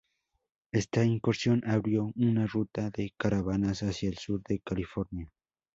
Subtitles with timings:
[0.71, 5.31] Esta incursión abrió una ruta de caravanas hacia el sur de California.